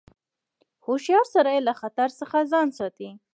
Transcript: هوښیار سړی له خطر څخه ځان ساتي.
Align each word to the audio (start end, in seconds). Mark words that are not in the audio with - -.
هوښیار 0.85 1.25
سړی 1.35 1.57
له 1.67 1.73
خطر 1.79 2.09
څخه 2.19 2.37
ځان 2.51 2.67
ساتي. 2.77 3.09